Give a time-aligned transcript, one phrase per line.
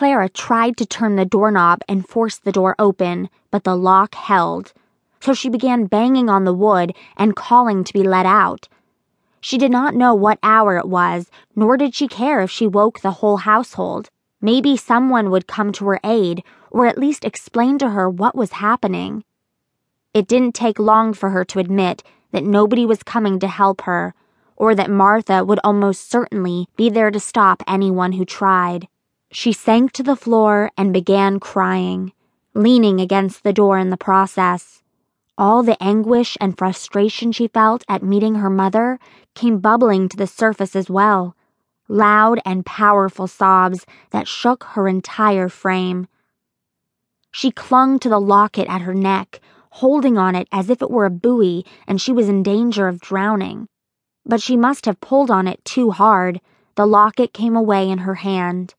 [0.00, 4.72] Clara tried to turn the doorknob and force the door open, but the lock held.
[5.20, 8.66] So she began banging on the wood and calling to be let out.
[9.42, 13.00] She did not know what hour it was, nor did she care if she woke
[13.00, 14.08] the whole household.
[14.40, 18.52] Maybe someone would come to her aid, or at least explain to her what was
[18.52, 19.22] happening.
[20.14, 24.14] It didn't take long for her to admit that nobody was coming to help her,
[24.56, 28.88] or that Martha would almost certainly be there to stop anyone who tried.
[29.32, 32.12] She sank to the floor and began crying,
[32.52, 34.82] leaning against the door in the process.
[35.38, 38.98] All the anguish and frustration she felt at meeting her mother
[39.36, 41.36] came bubbling to the surface as well.
[41.86, 46.08] Loud and powerful sobs that shook her entire frame.
[47.30, 51.06] She clung to the locket at her neck, holding on it as if it were
[51.06, 53.68] a buoy and she was in danger of drowning.
[54.26, 56.40] But she must have pulled on it too hard.
[56.74, 58.74] The locket came away in her hand.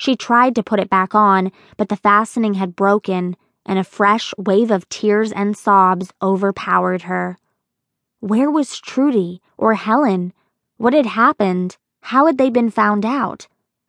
[0.00, 4.32] She tried to put it back on, but the fastening had broken, and a fresh
[4.38, 7.36] wave of tears and sobs overpowered her.
[8.20, 10.32] Where was Trudy or Helen?
[10.78, 11.76] What had happened?
[12.00, 13.46] How had they been found out?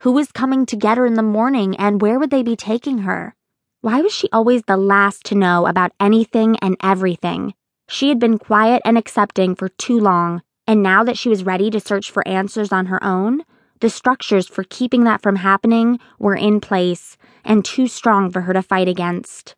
[0.00, 2.98] Who was coming to get her in the morning, and where would they be taking
[2.98, 3.34] her?
[3.80, 7.54] Why was she always the last to know about anything and everything?
[7.88, 11.70] She had been quiet and accepting for too long, and now that she was ready
[11.70, 13.42] to search for answers on her own,
[13.84, 18.54] the structures for keeping that from happening were in place and too strong for her
[18.54, 19.54] to fight against.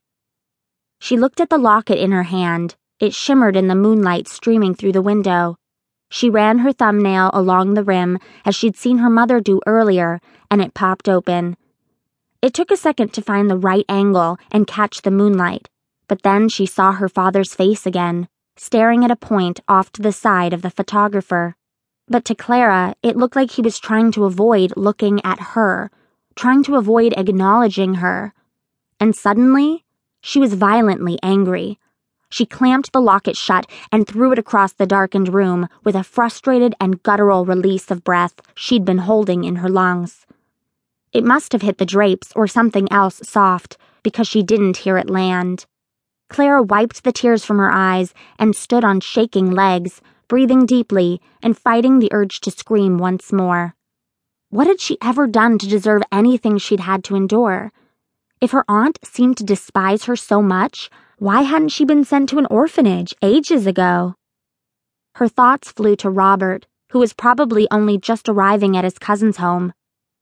[0.99, 4.91] She looked at the locket in her hand it shimmered in the moonlight streaming through
[4.91, 5.55] the window.
[6.11, 10.61] She ran her thumbnail along the rim as she'd seen her mother do earlier, and
[10.61, 11.57] it popped open.
[12.43, 15.69] It took a second to find the right angle and catch the moonlight,
[16.09, 20.11] but then she saw her father's face again, staring at a point off to the
[20.11, 21.55] side of the photographer.
[22.09, 25.91] But to Clara, it looked like he was trying to avoid looking at her,
[26.37, 28.33] trying to avoid acknowledging her.
[29.01, 29.85] And suddenly,
[30.21, 31.79] she was violently angry.
[32.29, 36.75] She clamped the locket shut and threw it across the darkened room with a frustrated
[36.81, 40.27] and guttural release of breath she'd been holding in her lungs.
[41.13, 45.11] It must have hit the drapes or something else soft because she didn't hear it
[45.11, 45.67] land.
[46.29, 51.57] Clara wiped the tears from her eyes and stood on shaking legs, breathing deeply and
[51.57, 53.75] fighting the urge to scream once more.
[54.51, 57.73] What had she ever done to deserve anything she'd had to endure?
[58.41, 62.39] If her aunt seemed to despise her so much, why hadn't she been sent to
[62.39, 64.15] an orphanage ages ago?
[65.15, 69.73] Her thoughts flew to Robert, who was probably only just arriving at his cousin's home.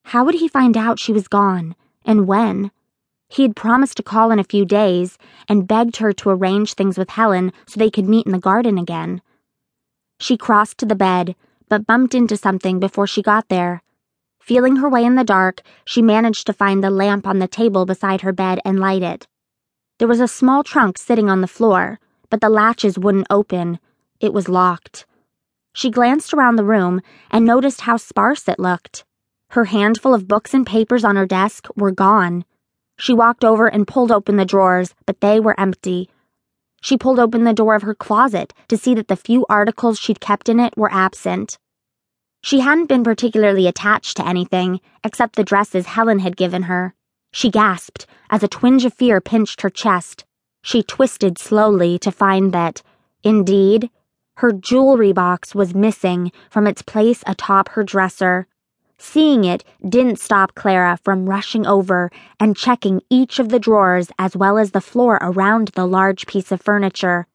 [0.05, 2.71] How would he find out she was gone, and when?
[3.29, 6.97] He had promised to call in a few days and begged her to arrange things
[6.97, 9.21] with Helen so they could meet in the garden again.
[10.25, 11.37] She crossed to the bed,
[11.69, 13.83] but bumped into something before she got there.
[14.41, 17.85] Feeling her way in the dark, she managed to find the lamp on the table
[17.85, 19.27] beside her bed and light it.
[19.99, 23.79] There was a small trunk sitting on the floor, but the latches wouldn't open.
[24.19, 25.05] It was locked.
[25.75, 29.05] She glanced around the room and noticed how sparse it looked.
[29.51, 32.47] Her handful of books and papers on her desk were gone.
[32.97, 36.09] She walked over and pulled open the drawers, but they were empty.
[36.85, 40.21] She pulled open the door of her closet to see that the few articles she'd
[40.21, 41.57] kept in it were absent.
[42.43, 46.95] She hadn't been particularly attached to anything except the dresses Helen had given her.
[47.33, 50.27] She gasped as a twinge of fear pinched her chest.
[50.61, 52.83] She twisted slowly to find that,
[53.23, 53.89] indeed,
[54.37, 58.47] her jewelry box was missing from its place atop her dresser.
[58.99, 64.37] Seeing it didn't stop Clara from rushing over and checking each of the drawers as
[64.37, 67.27] well as the floor around the large piece of furniture.